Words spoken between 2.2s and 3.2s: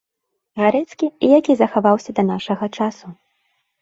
да нашага часу.